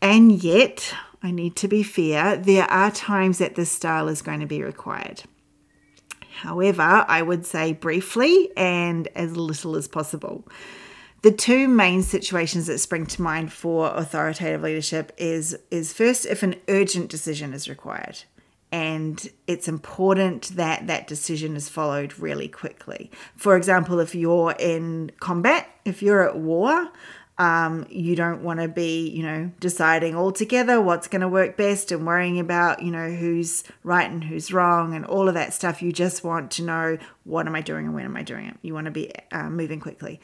And 0.00 0.42
yet, 0.42 0.94
I 1.22 1.30
need 1.30 1.56
to 1.56 1.68
be 1.68 1.82
fair, 1.82 2.36
there 2.36 2.70
are 2.70 2.90
times 2.90 3.38
that 3.38 3.54
this 3.54 3.70
style 3.70 4.08
is 4.08 4.20
going 4.20 4.40
to 4.40 4.46
be 4.46 4.62
required. 4.62 5.22
However, 6.36 7.04
I 7.08 7.22
would 7.22 7.46
say 7.46 7.72
briefly 7.72 8.50
and 8.56 9.08
as 9.14 9.36
little 9.36 9.76
as 9.76 9.88
possible. 9.88 10.46
The 11.22 11.32
two 11.32 11.68
main 11.68 12.02
situations 12.02 12.66
that 12.66 12.78
spring 12.78 13.06
to 13.06 13.22
mind 13.22 13.52
for 13.52 13.94
authoritative 13.94 14.62
leadership 14.62 15.12
is 15.16 15.56
is 15.70 15.92
first 15.92 16.26
if 16.26 16.42
an 16.42 16.56
urgent 16.68 17.08
decision 17.08 17.54
is 17.54 17.68
required 17.68 18.18
and 18.74 19.28
it's 19.46 19.68
important 19.68 20.56
that 20.56 20.88
that 20.88 21.06
decision 21.06 21.54
is 21.54 21.68
followed 21.68 22.18
really 22.18 22.48
quickly. 22.48 23.08
For 23.36 23.56
example, 23.56 24.00
if 24.00 24.16
you're 24.16 24.56
in 24.58 25.12
combat, 25.20 25.68
if 25.84 26.02
you're 26.02 26.28
at 26.28 26.36
war, 26.36 26.90
um, 27.36 27.86
you 27.90 28.14
don't 28.14 28.42
want 28.42 28.60
to 28.60 28.68
be, 28.68 29.08
you 29.08 29.22
know, 29.22 29.50
deciding 29.58 30.14
all 30.14 30.30
together 30.30 30.80
what's 30.80 31.08
going 31.08 31.20
to 31.20 31.28
work 31.28 31.56
best 31.56 31.90
and 31.90 32.06
worrying 32.06 32.38
about, 32.38 32.82
you 32.82 32.92
know, 32.92 33.10
who's 33.10 33.64
right 33.82 34.08
and 34.08 34.22
who's 34.22 34.52
wrong 34.52 34.94
and 34.94 35.04
all 35.04 35.28
of 35.28 35.34
that 35.34 35.52
stuff. 35.52 35.82
You 35.82 35.92
just 35.92 36.22
want 36.22 36.52
to 36.52 36.62
know 36.62 36.98
what 37.24 37.46
am 37.46 37.56
I 37.56 37.60
doing 37.60 37.86
and 37.86 37.94
when 37.94 38.04
am 38.04 38.16
I 38.16 38.22
doing 38.22 38.46
it. 38.46 38.56
You 38.62 38.72
want 38.72 38.84
to 38.84 38.92
be 38.92 39.10
uh, 39.32 39.50
moving 39.50 39.80
quickly. 39.80 40.20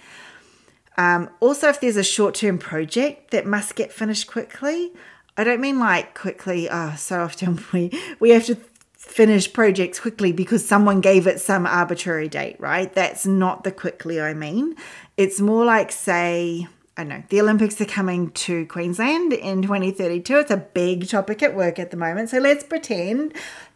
Um, 0.96 1.30
also, 1.40 1.68
if 1.68 1.80
there's 1.80 1.96
a 1.96 2.04
short 2.04 2.34
term 2.36 2.58
project 2.58 3.32
that 3.32 3.44
must 3.44 3.74
get 3.74 3.92
finished 3.92 4.28
quickly, 4.28 4.92
I 5.36 5.42
don't 5.42 5.60
mean 5.60 5.80
like 5.80 6.14
quickly. 6.14 6.68
Oh, 6.70 6.94
so 6.96 7.22
often 7.22 7.64
we 7.72 7.90
we 8.20 8.30
have 8.30 8.46
to 8.46 8.56
finish 8.96 9.52
projects 9.52 9.98
quickly 9.98 10.30
because 10.30 10.64
someone 10.64 11.00
gave 11.00 11.26
it 11.26 11.40
some 11.40 11.66
arbitrary 11.66 12.28
date, 12.28 12.60
right? 12.60 12.92
That's 12.94 13.26
not 13.26 13.64
the 13.64 13.72
quickly 13.72 14.20
I 14.20 14.34
mean. 14.34 14.76
It's 15.16 15.40
more 15.40 15.64
like, 15.64 15.90
say, 15.90 16.68
I 17.00 17.04
know, 17.04 17.22
the 17.30 17.40
Olympics 17.40 17.80
are 17.80 17.86
coming 17.86 18.30
to 18.32 18.66
Queensland 18.66 19.32
in 19.32 19.62
2032. 19.62 20.36
It's 20.36 20.50
a 20.50 20.58
big 20.58 21.08
topic 21.08 21.42
at 21.42 21.56
work 21.56 21.78
at 21.78 21.90
the 21.90 21.96
moment. 21.96 22.28
So 22.28 22.36
let's 22.36 22.62
pretend 22.62 23.32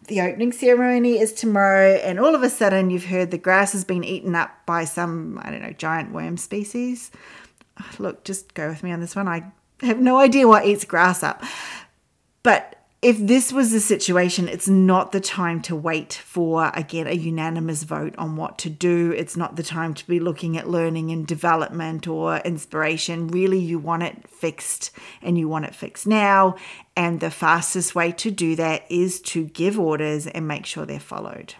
the 0.09 0.21
opening 0.21 0.53
ceremony 0.53 1.19
is 1.19 1.33
tomorrow, 1.33 1.95
and 1.95 2.21
all 2.21 2.35
of 2.35 2.43
a 2.43 2.51
sudden 2.51 2.91
you've 2.91 3.07
heard 3.07 3.31
the 3.31 3.39
grass 3.39 3.73
has 3.73 3.83
been 3.83 4.05
eaten 4.05 4.35
up 4.35 4.51
by 4.67 4.85
some, 4.85 5.41
I 5.43 5.51
don't 5.51 5.63
know, 5.63 5.73
giant 5.73 6.13
worm 6.13 6.37
species. 6.37 7.11
Look, 7.99 8.25
just 8.25 8.53
go 8.53 8.69
with 8.69 8.83
me 8.83 8.93
on 8.93 9.01
this 9.01 9.17
one. 9.17 9.27
I 9.27 9.51
have 9.81 10.01
no 10.01 10.19
idea 10.19 10.47
what 10.47 10.67
eats 10.67 10.85
grass 10.85 11.23
up. 11.23 11.43
But 12.43 12.74
if 13.05 13.19
this 13.19 13.53
was 13.53 13.71
the 13.71 13.81
situation, 13.81 14.49
it's 14.49 14.67
not 14.67 15.13
the 15.13 15.21
time 15.21 15.61
to 15.63 15.77
wait 15.77 16.15
for, 16.15 16.73
again, 16.75 17.07
a 17.07 17.13
unanimous 17.13 17.83
vote 17.83 18.15
on 18.17 18.37
what 18.37 18.57
to 18.61 18.71
do. 18.71 19.13
It's 19.13 19.37
not 19.37 19.57
the 19.57 19.63
time 19.63 19.93
to 19.93 20.07
be 20.07 20.19
looking 20.19 20.57
at 20.57 20.71
learning 20.71 21.11
and 21.11 21.27
development 21.27 22.09
or 22.09 22.39
inspiration. 22.39 23.29
Really, 23.29 23.59
you 23.59 23.79
want 23.79 24.05
it 24.05 24.27
fixed 24.27 24.91
and 25.21 25.37
you 25.37 25.49
want 25.49 25.67
it 25.67 25.75
fixed 25.75 26.07
now. 26.07 26.57
And 26.97 27.21
the 27.21 27.31
fastest 27.31 27.95
way 27.95 28.11
to 28.13 28.31
do 28.31 28.57
that 28.57 28.85
is 28.89 29.21
to 29.21 29.45
give 29.45 29.79
orders 29.79 30.27
and 30.27 30.49
make 30.49 30.65
sure 30.65 30.87
they're 30.87 30.99
followed. 30.99 31.57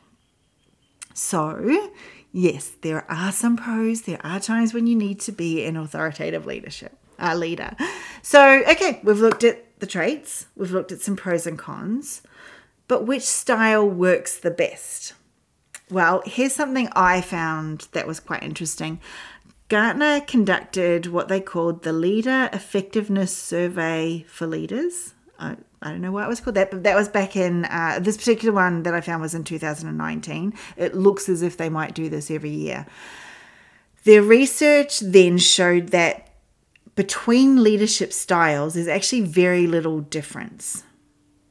So, 1.13 1.91
yes, 2.33 2.73
there 2.81 3.05
are 3.11 3.33
some 3.33 3.59
pros. 3.59 4.03
There 4.03 4.25
are 4.25 4.41
times 4.41 4.73
when 4.73 4.87
you 4.87 4.97
need 4.97 5.21
to 5.21 5.33
be 5.33 5.67
an 5.67 5.77
authoritative 5.77 6.47
leadership, 6.47 6.97
a 7.19 7.37
leader. 7.37 7.77
So, 8.23 8.63
okay, 8.67 9.01
we've 9.05 9.21
looked 9.21 9.45
at 9.45 9.63
the 9.85 9.91
traits, 9.91 10.47
we've 10.57 10.71
looked 10.71 10.93
at 10.93 11.03
some 11.03 11.15
pros 11.15 11.47
and 11.47 11.59
cons, 11.59 12.23
but 12.89 13.07
which 13.07 13.23
style 13.23 13.87
works 13.87 14.39
the 14.39 14.51
best? 14.51 15.13
Well, 15.91 16.23
here's 16.25 16.55
something 16.55 16.89
I 16.93 17.21
found 17.21 17.89
that 17.93 18.07
was 18.07 18.19
quite 18.19 18.43
interesting. 18.43 18.99
Gartner 19.69 20.23
conducted 20.23 21.09
what 21.09 21.29
they 21.29 21.39
called 21.39 21.83
the 21.83 21.93
Leader 21.93 22.49
Effectiveness 22.51 23.37
Survey 23.37 24.25
for 24.27 24.47
Leaders. 24.47 25.13
I, 25.39 25.57
I 25.83 25.91
don't 25.91 26.01
know 26.01 26.13
why 26.13 26.25
it 26.25 26.29
was 26.29 26.41
called 26.41 26.57
that, 26.57 26.71
but 26.71 26.83
that 26.85 26.97
was 26.97 27.11
back 27.11 27.37
in 27.37 27.67
uh, 27.67 27.99
this 28.01 28.17
particular 28.17 28.55
one 28.55 28.85
that 28.85 28.95
I 28.95 29.03
found 29.03 29.21
was 29.21 29.35
in 29.35 29.45
2019. 29.45 30.55
It 30.79 30.95
looks 30.95 31.29
as 31.29 31.43
if 31.43 31.59
they 31.59 31.69
might 31.69 31.95
do 31.95 32.09
this 32.09 32.31
every 32.31 32.49
year. 32.49 32.87
Their 34.05 34.23
research 34.23 35.01
then 35.01 35.37
showed 35.37 35.89
that 35.89 36.24
between 36.95 37.63
leadership 37.63 38.13
styles, 38.13 38.75
there's 38.75 38.89
actually 38.89 39.23
very 39.23 39.67
little 39.67 40.01
difference, 40.01 40.85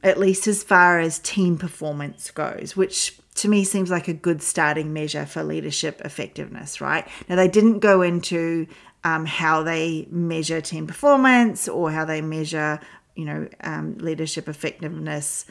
at 0.02 0.18
least 0.18 0.46
as 0.46 0.62
far 0.62 0.98
as 0.98 1.18
team 1.18 1.58
performance 1.58 2.30
goes, 2.30 2.76
which 2.76 3.18
to 3.34 3.48
me 3.48 3.64
seems 3.64 3.90
like 3.90 4.08
a 4.08 4.14
good 4.14 4.42
starting 4.42 4.92
measure 4.92 5.26
for 5.26 5.42
leadership 5.42 6.00
effectiveness, 6.04 6.80
right? 6.80 7.06
Now, 7.28 7.36
they 7.36 7.48
didn't 7.48 7.80
go 7.80 8.02
into 8.02 8.66
um, 9.02 9.26
how 9.26 9.62
they 9.62 10.06
measure 10.10 10.60
team 10.60 10.86
performance 10.86 11.68
or 11.68 11.90
how 11.90 12.04
they 12.04 12.22
measure, 12.22 12.80
you 13.14 13.24
know, 13.24 13.48
um, 13.60 13.98
leadership 13.98 14.48
effectiveness 14.48 15.44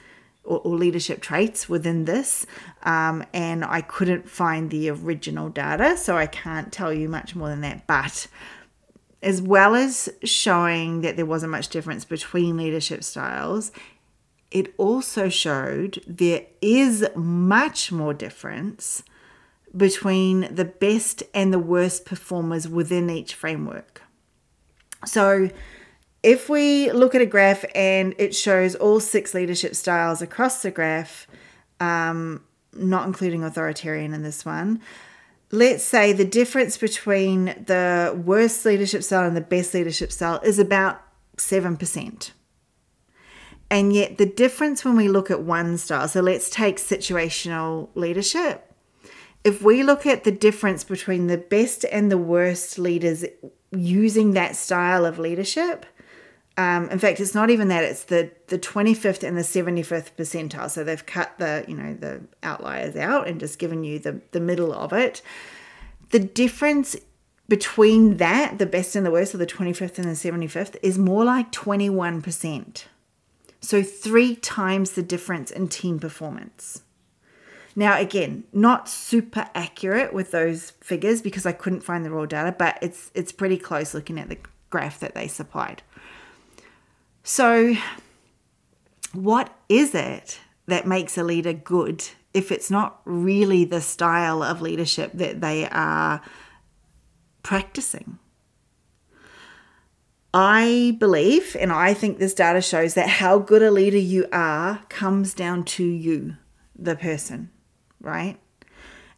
or, 0.44 0.60
or, 0.60 0.76
leadership 0.76 1.22
traits 1.22 1.70
within 1.70 2.06
this. 2.06 2.46
Um, 2.82 3.24
and 3.34 3.64
I 3.64 3.82
couldn't 3.82 4.28
find 4.28 4.70
the 4.70 4.90
original 4.90 5.50
data, 5.50 5.98
so 5.98 6.18
I 6.18 6.26
can't 6.26 6.72
tell 6.72 6.92
you 6.92 7.08
much 7.08 7.36
more 7.36 7.48
than 7.50 7.62
that. 7.62 7.86
But 7.86 8.28
as 9.24 9.42
well 9.42 9.74
as 9.74 10.10
showing 10.24 11.02
that 11.02 11.16
there 11.16 11.26
wasn't 11.26 11.52
much 11.52 11.70
difference 11.70 12.04
between 12.06 12.58
leadership 12.58 13.04
styles, 13.04 13.72
it 14.52 14.74
also 14.78 15.30
showed 15.30 16.04
there 16.06 16.46
is 16.62 17.08
much 17.16 17.92
more 17.92 18.14
difference 18.14 19.02
between 19.76 20.54
the 20.54 20.66
best 20.66 21.24
and 21.34 21.52
the 21.52 21.58
worst 21.58 22.06
performers 22.06 22.68
within 22.68 23.10
each 23.10 23.34
framework. 23.34 24.04
So, 25.06 25.50
if 26.22 26.50
we 26.50 26.92
look 26.92 27.16
at 27.16 27.22
a 27.22 27.26
graph 27.26 27.66
and 27.76 28.14
it 28.18 28.34
shows 28.36 28.76
all 28.76 29.00
six 29.00 29.34
leadership 29.34 29.76
styles 29.76 30.22
across 30.22 30.62
the 30.62 30.72
graph, 30.72 31.28
um, 31.80 32.44
not 32.72 33.08
including 33.08 33.44
authoritarian 33.44 34.14
in 34.14 34.22
this 34.22 34.46
one, 34.46 34.80
let's 35.54 35.84
say 35.84 36.12
the 36.12 36.26
difference 36.26 36.78
between 36.78 37.46
the 37.46 38.20
worst 38.26 38.66
leadership 38.66 39.04
style 39.04 39.28
and 39.28 39.38
the 39.38 39.42
best 39.42 39.72
leadership 39.76 40.12
style 40.12 40.40
is 40.44 40.58
about 40.58 41.00
7%. 41.38 42.32
And 43.70 43.94
yet, 43.94 44.18
the 44.18 44.26
difference 44.26 44.84
when 44.84 44.96
we 44.96 45.08
look 45.08 45.30
at 45.30 45.44
one 45.44 45.78
style, 45.78 46.08
so 46.08 46.22
let's 46.22 46.50
take 46.50 46.78
situational 46.78 47.90
leadership. 47.94 48.74
If 49.44 49.62
we 49.62 49.84
look 49.84 50.08
at 50.08 50.24
the 50.24 50.32
difference 50.32 50.84
between 50.84 51.28
the 51.28 51.38
best 51.38 51.86
and 51.92 52.12
the 52.12 52.18
worst 52.18 52.80
leaders 52.80 53.24
using 53.72 54.32
that 54.32 54.56
style 54.56 55.06
of 55.06 55.20
leadership, 55.20 55.86
um, 56.56 56.90
in 56.90 57.00
fact, 57.00 57.20
it's 57.20 57.34
not 57.34 57.50
even 57.50 57.68
that; 57.70 57.84
it's 57.84 58.04
the 58.04 58.32
the 58.48 58.58
twenty 58.58 58.94
fifth 58.94 59.24
and 59.24 59.38
the 59.38 59.44
seventy 59.44 59.82
fifth 59.82 60.16
percentile. 60.16 60.70
So 60.70 60.84
they've 60.84 61.06
cut 61.06 61.38
the 61.40 61.66
you 61.68 61.76
know 61.76 61.94
the 61.94 62.22
outliers 62.44 62.96
out 62.96 63.28
and 63.28 63.40
just 63.40 63.58
given 63.58 63.84
you 63.84 64.00
the 64.00 64.22
the 64.32 64.40
middle 64.40 64.74
of 64.74 64.94
it. 64.94 65.22
The 66.12 66.20
difference 66.20 66.96
between 67.50 68.18
that, 68.18 68.60
the 68.60 68.68
best 68.68 68.96
and 68.96 69.06
the 69.06 69.12
worst, 69.12 69.34
of 69.34 69.40
the 69.40 69.48
twenty 69.48 69.74
fifth 69.74 69.98
and 69.98 70.08
the 70.08 70.16
seventy 70.16 70.48
fifth, 70.48 70.78
is 70.84 70.98
more 70.98 71.24
like 71.26 71.52
twenty 71.52 71.90
one 71.90 72.22
percent. 72.22 72.88
So 73.60 73.82
three 73.82 74.36
times 74.36 74.92
the 74.92 75.04
difference 75.04 75.50
in 75.50 75.70
team 75.70 76.00
performance. 76.00 76.84
Now, 77.76 77.98
again, 77.98 78.44
not 78.54 78.88
super 78.88 79.50
accurate 79.56 80.14
with 80.14 80.30
those 80.30 80.72
figures 80.82 81.22
because 81.22 81.46
I 81.46 81.54
couldn't 81.54 81.82
find 81.82 82.06
the 82.06 82.12
raw 82.12 82.28
data, 82.28 82.56
but 82.56 82.78
it's 82.82 83.10
it's 83.16 83.32
pretty 83.32 83.58
close 83.58 83.96
looking 83.96 84.20
at 84.20 84.30
the 84.30 84.38
graph 84.70 85.00
that 85.00 85.16
they 85.16 85.28
supplied. 85.28 85.82
So, 87.24 87.76
what 89.14 89.56
is 89.70 89.96
it 89.96 90.42
that 90.68 90.86
makes 90.86 91.18
a 91.18 91.24
leader 91.24 91.54
good 91.54 92.04
if 92.34 92.52
it's 92.52 92.70
not 92.70 93.00
really 93.06 93.64
the 93.64 93.80
style 93.80 94.44
of 94.44 94.62
leadership 94.62 95.12
that 95.14 95.40
they 95.40 95.68
are 95.70 96.22
practicing? 97.42 98.20
I 100.34 100.98
believe, 101.00 101.56
and 101.60 101.72
I 101.72 101.94
think 101.94 102.18
this 102.18 102.34
data 102.34 102.60
shows 102.60 102.96
that 102.96 103.08
how 103.08 103.38
good 103.40 103.62
a 103.62 103.72
leader 103.72 104.00
you 104.00 104.28
are 104.34 104.84
comes 104.90 105.34
down 105.34 105.64
to 105.66 105.84
you, 105.86 106.36
the 106.78 106.96
person, 106.96 107.52
right? 108.02 108.38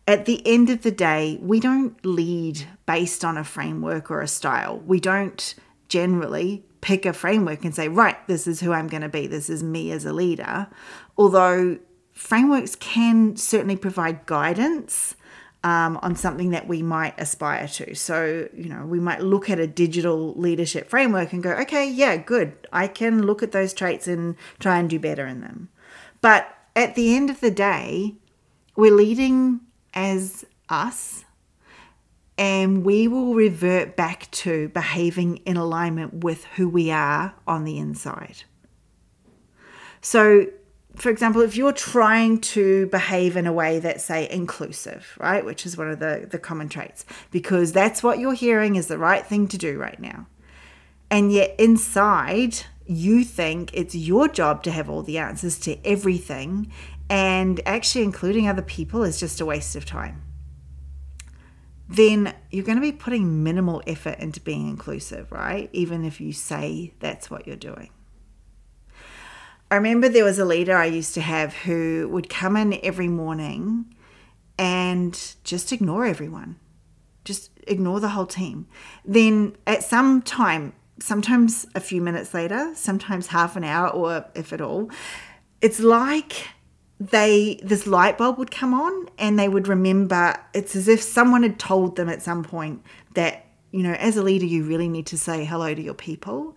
At 0.07 0.25
the 0.25 0.45
end 0.45 0.69
of 0.69 0.83
the 0.83 0.91
day, 0.91 1.39
we 1.41 1.59
don't 1.59 2.05
lead 2.05 2.67
based 2.85 3.25
on 3.25 3.37
a 3.37 3.43
framework 3.43 4.11
or 4.11 4.21
a 4.21 4.27
style. 4.27 4.77
We 4.85 4.99
don't 4.99 5.55
generally 5.87 6.65
pick 6.85 7.03
a 7.03 7.13
framework 7.13 7.65
and 7.65 7.73
say, 7.73 7.87
right, 7.87 8.15
this 8.27 8.45
is 8.45 8.59
who 8.59 8.71
I'm 8.71 8.87
going 8.87 9.01
to 9.01 9.09
be, 9.09 9.25
this 9.25 9.49
is 9.49 9.63
me 9.63 9.91
as 9.91 10.05
a 10.05 10.13
leader. 10.13 10.67
Although 11.17 11.79
frameworks 12.13 12.75
can 12.75 13.35
certainly 13.37 13.75
provide 13.75 14.27
guidance 14.27 15.15
um, 15.63 15.97
on 16.03 16.15
something 16.15 16.51
that 16.51 16.67
we 16.67 16.83
might 16.83 17.15
aspire 17.19 17.67
to. 17.69 17.95
So, 17.95 18.47
you 18.55 18.69
know, 18.69 18.85
we 18.85 18.99
might 18.99 19.21
look 19.21 19.49
at 19.49 19.59
a 19.59 19.65
digital 19.65 20.35
leadership 20.35 20.87
framework 20.87 21.33
and 21.33 21.41
go, 21.41 21.53
okay, 21.53 21.89
yeah, 21.89 22.17
good. 22.17 22.55
I 22.71 22.87
can 22.87 23.23
look 23.23 23.41
at 23.41 23.51
those 23.51 23.73
traits 23.73 24.07
and 24.07 24.35
try 24.59 24.77
and 24.77 24.87
do 24.87 24.99
better 24.99 25.25
in 25.25 25.41
them. 25.41 25.69
But 26.21 26.55
at 26.75 26.93
the 26.93 27.15
end 27.15 27.31
of 27.31 27.39
the 27.39 27.49
day, 27.49 28.13
we're 28.75 28.93
leading 28.93 29.61
as 29.95 30.45
us 30.69 31.24
and 32.37 32.83
we 32.83 33.07
will 33.07 33.33
revert 33.33 33.95
back 33.95 34.29
to 34.31 34.69
behaving 34.69 35.37
in 35.37 35.57
alignment 35.57 36.23
with 36.23 36.45
who 36.55 36.67
we 36.67 36.91
are 36.91 37.33
on 37.47 37.63
the 37.63 37.77
inside. 37.77 38.43
So, 40.01 40.47
for 40.95 41.09
example, 41.09 41.41
if 41.41 41.55
you're 41.55 41.73
trying 41.73 42.39
to 42.39 42.87
behave 42.87 43.35
in 43.35 43.47
a 43.47 43.53
way 43.53 43.79
that's, 43.79 44.03
say, 44.03 44.29
inclusive, 44.29 45.17
right, 45.19 45.43
which 45.43 45.65
is 45.65 45.77
one 45.77 45.89
of 45.89 45.99
the, 45.99 46.27
the 46.29 46.39
common 46.39 46.69
traits, 46.69 47.05
because 47.31 47.73
that's 47.73 48.03
what 48.03 48.19
you're 48.19 48.33
hearing 48.33 48.75
is 48.75 48.87
the 48.87 48.97
right 48.97 49.25
thing 49.25 49.47
to 49.49 49.57
do 49.57 49.77
right 49.77 49.99
now. 49.99 50.27
And 51.09 51.31
yet 51.31 51.55
inside, 51.59 52.57
you 52.85 53.23
think 53.23 53.71
it's 53.73 53.95
your 53.95 54.27
job 54.27 54.63
to 54.63 54.71
have 54.71 54.89
all 54.89 55.03
the 55.03 55.17
answers 55.17 55.59
to 55.59 55.77
everything, 55.85 56.71
and 57.09 57.61
actually 57.65 58.03
including 58.03 58.47
other 58.47 58.61
people 58.61 59.03
is 59.03 59.19
just 59.19 59.41
a 59.41 59.45
waste 59.45 59.75
of 59.75 59.85
time. 59.85 60.21
Then 61.87 62.33
you're 62.51 62.65
going 62.65 62.77
to 62.77 62.81
be 62.81 62.91
putting 62.91 63.43
minimal 63.43 63.81
effort 63.85 64.19
into 64.19 64.39
being 64.39 64.67
inclusive, 64.67 65.31
right? 65.31 65.69
Even 65.71 66.03
if 66.03 66.19
you 66.19 66.33
say 66.33 66.93
that's 66.99 67.29
what 67.29 67.45
you're 67.45 67.55
doing. 67.55 67.89
I 69.69 69.75
remember 69.75 70.09
there 70.09 70.23
was 70.23 70.39
a 70.39 70.45
leader 70.45 70.75
I 70.75 70.85
used 70.85 71.13
to 71.15 71.21
have 71.21 71.53
who 71.53 72.07
would 72.11 72.29
come 72.29 72.55
in 72.55 72.79
every 72.83 73.07
morning 73.07 73.95
and 74.57 75.35
just 75.43 75.71
ignore 75.71 76.05
everyone, 76.05 76.59
just 77.23 77.51
ignore 77.67 77.99
the 77.99 78.09
whole 78.09 78.27
team. 78.27 78.67
Then 79.03 79.55
at 79.65 79.83
some 79.83 80.21
time, 80.21 80.73
sometimes 80.99 81.65
a 81.75 81.79
few 81.79 82.01
minutes 82.01 82.33
later, 82.33 82.73
sometimes 82.75 83.27
half 83.27 83.55
an 83.55 83.63
hour, 83.63 83.89
or 83.89 84.25
if 84.35 84.53
at 84.53 84.61
all, 84.61 84.89
it's 85.61 85.79
like 85.79 86.47
they 86.99 87.59
this 87.61 87.85
light 87.85 88.17
bulb 88.17 88.37
would 88.37 88.51
come 88.51 88.73
on 88.73 89.09
and 89.17 89.37
they 89.37 89.49
would 89.49 89.67
remember 89.67 90.33
it's 90.53 90.75
as 90.75 90.87
if 90.87 91.01
someone 91.01 91.43
had 91.43 91.59
told 91.59 91.97
them 91.97 92.07
at 92.07 92.21
some 92.21 92.41
point 92.41 92.81
that 93.15 93.45
you 93.71 93.83
know 93.83 93.93
as 93.93 94.15
a 94.15 94.23
leader 94.23 94.45
you 94.45 94.63
really 94.63 94.87
need 94.87 95.05
to 95.05 95.17
say 95.17 95.43
hello 95.43 95.75
to 95.75 95.81
your 95.81 95.93
people 95.93 96.55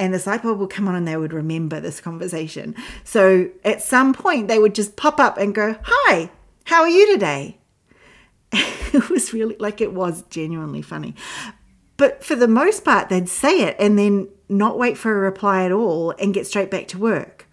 and 0.00 0.14
this 0.14 0.26
light 0.26 0.42
bulb 0.42 0.58
would 0.58 0.70
come 0.70 0.88
on 0.88 0.94
and 0.94 1.06
they 1.06 1.16
would 1.16 1.34
remember 1.34 1.78
this 1.78 2.00
conversation. 2.00 2.74
So 3.04 3.50
at 3.66 3.82
some 3.82 4.14
point, 4.14 4.48
they 4.48 4.58
would 4.58 4.74
just 4.74 4.96
pop 4.96 5.20
up 5.20 5.36
and 5.36 5.54
go, 5.54 5.76
Hi, 5.82 6.30
how 6.64 6.80
are 6.80 6.88
you 6.88 7.12
today? 7.12 7.58
it 8.52 9.10
was 9.10 9.34
really 9.34 9.56
like 9.60 9.82
it 9.82 9.92
was 9.92 10.22
genuinely 10.30 10.80
funny. 10.80 11.14
But 11.98 12.24
for 12.24 12.34
the 12.34 12.48
most 12.48 12.82
part, 12.82 13.10
they'd 13.10 13.28
say 13.28 13.60
it 13.60 13.76
and 13.78 13.98
then 13.98 14.28
not 14.48 14.78
wait 14.78 14.96
for 14.96 15.12
a 15.12 15.20
reply 15.20 15.64
at 15.64 15.72
all 15.72 16.12
and 16.12 16.32
get 16.32 16.46
straight 16.46 16.70
back 16.70 16.88
to 16.88 16.98
work. 16.98 17.46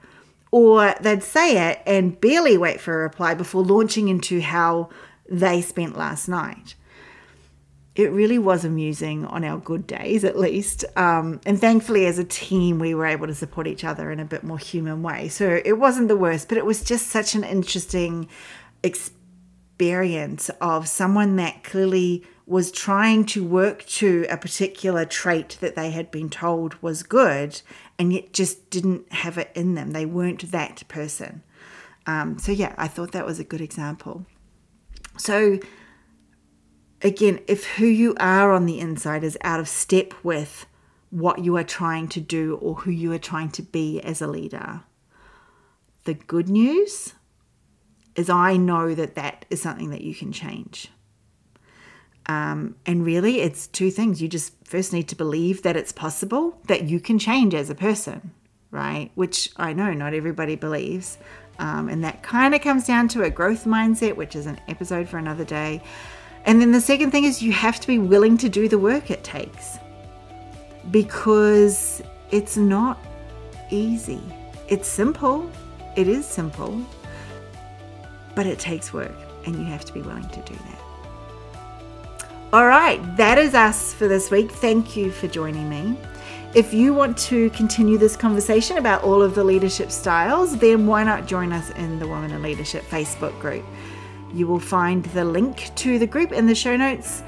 Or 0.52 0.96
they'd 1.02 1.24
say 1.24 1.70
it 1.70 1.82
and 1.86 2.20
barely 2.20 2.58
wait 2.58 2.80
for 2.80 2.94
a 2.94 3.04
reply 3.04 3.34
before 3.34 3.64
launching 3.64 4.08
into 4.08 4.42
how 4.42 4.90
they 5.30 5.62
spent 5.62 5.98
last 5.98 6.28
night 6.28 6.76
it 7.98 8.12
really 8.12 8.38
was 8.38 8.64
amusing 8.64 9.26
on 9.26 9.44
our 9.44 9.58
good 9.58 9.88
days, 9.88 10.24
at 10.24 10.38
least. 10.38 10.86
Um, 10.96 11.42
and 11.48 11.60
thankfully, 11.60 12.06
as 12.06 12.20
a 12.20 12.24
team, 12.24 12.78
we 12.78 12.94
were 12.94 13.08
able 13.08 13.26
to 13.26 13.34
support 13.34 13.66
each 13.66 13.84
other 13.84 14.12
in 14.12 14.20
a 14.20 14.26
bit 14.26 14.44
more 14.44 14.60
human 14.60 15.02
way. 15.02 15.30
So 15.30 15.60
it 15.66 15.80
wasn't 15.80 16.08
the 16.08 16.16
worst, 16.16 16.48
but 16.48 16.60
it 16.60 16.66
was 16.66 16.84
just 16.84 17.08
such 17.08 17.34
an 17.34 17.44
interesting 17.44 18.30
experience 18.84 20.50
of 20.62 20.88
someone 20.88 21.38
that 21.38 21.64
clearly 21.64 22.24
was 22.48 22.72
trying 22.72 23.26
to 23.26 23.44
work 23.44 23.86
to 23.86 24.26
a 24.30 24.38
particular 24.38 25.04
trait 25.04 25.58
that 25.60 25.76
they 25.76 25.92
had 25.92 26.10
been 26.10 26.30
told 26.30 26.82
was 26.82 27.04
good 27.04 27.62
and 28.00 28.14
yet 28.14 28.32
just 28.32 28.70
didn't 28.70 29.12
have 29.12 29.38
it 29.38 29.52
in 29.54 29.76
them. 29.76 29.92
They 29.92 30.06
weren't 30.06 30.50
that 30.52 30.88
person. 30.88 31.44
Um, 32.06 32.40
so, 32.40 32.54
yeah, 32.54 32.74
I 32.78 32.88
thought 32.88 33.12
that 33.12 33.26
was 33.26 33.38
a 33.38 33.44
good 33.44 33.60
example. 33.60 34.26
So, 35.18 35.60
again, 37.02 37.42
if 37.48 37.66
who 37.66 37.86
you 37.86 38.16
are 38.18 38.54
on 38.54 38.66
the 38.66 38.80
inside 38.80 39.26
is 39.26 39.38
out 39.42 39.60
of 39.60 39.68
step 39.68 40.14
with 40.24 40.66
what 41.10 41.44
you 41.44 41.58
are 41.58 41.66
trying 41.66 42.08
to 42.10 42.22
do 42.22 42.56
or 42.62 42.76
who 42.76 42.92
you 42.92 43.12
are 43.12 43.20
trying 43.20 43.50
to 43.52 43.62
be 43.62 44.00
as 44.00 44.22
a 44.22 44.28
leader, 44.28 44.84
the 46.06 46.14
good 46.14 46.48
news 46.48 47.14
is 48.16 48.30
I 48.30 48.56
know 48.56 48.96
that 48.96 49.16
that 49.16 49.46
is 49.50 49.62
something 49.62 49.90
that 49.90 50.02
you 50.02 50.16
can 50.16 50.32
change. 50.32 50.90
Um, 52.28 52.76
and 52.86 53.06
really, 53.06 53.40
it's 53.42 53.68
two 53.68 53.90
things. 53.90 54.22
You 54.22 54.28
just 54.28 54.54
first 54.66 54.92
need 54.92 55.08
to 55.10 55.16
believe 55.16 55.64
that 55.64 55.78
it's 55.78 55.92
possible, 55.92 56.60
that 56.68 56.84
you 56.84 57.00
can 57.00 57.20
change 57.20 57.54
as 57.54 57.70
a 57.70 57.76
person, 57.76 58.32
right? 58.70 59.12
Which 59.16 59.50
I 59.56 59.74
know 59.74 59.94
not 59.94 60.14
everybody 60.14 60.56
believes. 60.56 61.18
Um, 61.60 61.90
and 61.90 62.04
that 62.04 62.22
kind 62.24 62.54
of 62.54 62.62
comes 62.62 62.86
down 62.86 63.08
to 63.10 63.24
a 63.24 63.30
growth 63.30 63.66
mindset, 63.66 64.16
which 64.16 64.36
is 64.36 64.46
an 64.46 64.60
episode 64.68 65.08
for 65.08 65.18
another 65.18 65.46
day. 65.46 65.82
And 66.46 66.62
then 66.62 66.72
the 66.72 66.82
second 66.82 67.12
thing 67.12 67.24
is 67.24 67.42
you 67.42 67.52
have 67.52 67.80
to 67.80 67.88
be 67.88 68.00
willing 68.00 68.38
to 68.38 68.50
do 68.50 68.68
the 68.68 68.78
work 68.78 69.10
it 69.10 69.24
takes 69.24 69.78
because 70.92 72.02
it's 72.32 72.58
not 72.58 73.00
easy. 73.70 74.22
It's 74.70 74.88
simple, 74.88 75.50
it 75.96 76.08
is 76.08 76.26
simple, 76.26 76.86
but 78.36 78.46
it 78.46 78.60
takes 78.60 78.94
work 78.94 79.16
and 79.46 79.56
you 79.56 79.66
have 79.66 79.84
to 79.86 79.94
be 79.94 80.02
willing 80.02 80.28
to 80.30 80.42
do 80.42 80.54
that. 80.54 80.87
All 82.54 82.66
right, 82.66 83.02
that 83.18 83.38
is 83.38 83.54
us 83.54 83.94
for 83.94 84.08
this 84.08 84.32
week. 84.32 84.50
Thank 84.50 84.96
you 84.96 85.12
for 85.12 85.28
joining 85.28 85.70
me. 85.70 85.98
If 86.56 86.74
you 86.74 86.94
want 86.94 87.18
to 87.18 87.50
continue 87.50 87.98
this 87.98 88.16
conversation 88.16 88.78
about 88.78 89.04
all 89.04 89.22
of 89.22 89.36
the 89.36 89.44
leadership 89.44 89.92
styles, 89.92 90.58
then 90.58 90.88
why 90.88 91.04
not 91.04 91.28
join 91.28 91.52
us 91.52 91.72
in 91.72 92.00
the 92.00 92.08
Women 92.08 92.32
in 92.32 92.42
Leadership 92.42 92.86
Facebook 92.86 93.38
group? 93.42 93.66
You 94.34 94.48
will 94.48 94.62
find 94.62 95.04
the 95.08 95.26
link 95.26 95.76
to 95.76 96.00
the 96.00 96.08
group 96.08 96.32
in 96.32 96.46
the 96.46 96.56
show 96.56 96.78
notes. 96.78 97.22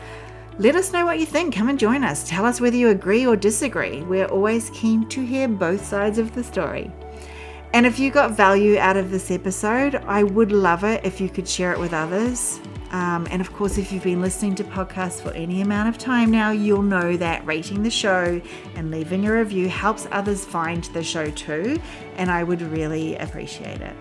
Let 0.58 0.76
us 0.76 0.94
know 0.94 1.06
what 1.06 1.20
you 1.20 1.26
think. 1.26 1.54
Come 1.54 1.68
and 1.68 1.78
join 1.78 2.06
us. 2.06 2.26
Tell 2.26 2.46
us 2.46 2.62
whether 2.62 2.78
you 2.78 2.88
agree 2.88 3.28
or 3.28 3.36
disagree. 3.36 4.04
We're 4.04 4.28
always 4.28 4.70
keen 4.70 5.06
to 5.10 5.26
hear 5.26 5.50
both 5.50 5.84
sides 5.84 6.18
of 6.18 6.34
the 6.34 6.46
story. 6.46 6.90
And 7.74 7.86
if 7.86 8.00
you 8.00 8.10
got 8.10 8.32
value 8.32 8.78
out 8.78 8.96
of 8.96 9.12
this 9.12 9.32
episode, 9.32 9.96
I 9.96 10.24
would 10.24 10.54
love 10.54 10.86
it 10.86 11.04
if 11.04 11.20
you 11.20 11.28
could 11.28 11.48
share 11.48 11.74
it 11.74 11.80
with 11.80 11.94
others. 11.94 12.62
Um, 12.92 13.28
and 13.30 13.40
of 13.42 13.54
course, 13.54 13.78
if 13.78 13.92
you've 13.92 14.04
been 14.04 14.22
listening 14.22 14.56
to 14.56 14.64
podcasts 14.64 15.22
for 15.22 15.32
any 15.32 15.62
amount 15.62 15.90
of 15.90 15.98
time 15.98 16.32
now, 16.32 16.52
you'll 16.52 16.82
know 16.82 17.18
that 17.18 17.46
rating 17.46 17.84
the 17.84 17.92
show 17.92 18.42
and 18.76 18.90
leaving 18.90 19.28
a 19.28 19.34
review 19.34 19.70
helps 19.70 20.08
others 20.12 20.44
find 20.44 20.84
the 20.86 21.04
show 21.04 21.30
too. 21.30 21.80
And 22.18 22.32
I 22.32 22.44
would 22.44 22.62
really 22.62 23.16
appreciate 23.18 23.82
it. 23.82 23.96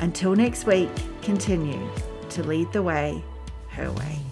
Until 0.00 0.34
next 0.34 0.64
week, 0.64 0.88
continue 1.20 1.86
to 2.30 2.42
lead 2.42 2.72
the 2.72 2.82
way 2.82 3.22
her 3.70 3.90
way. 3.92 4.29